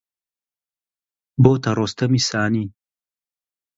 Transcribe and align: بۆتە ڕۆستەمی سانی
بۆتە 1.43 1.71
ڕۆستەمی 1.77 2.19
سانی 2.29 2.65